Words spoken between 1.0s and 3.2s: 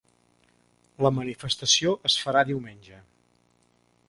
La manifestació es farà diumenge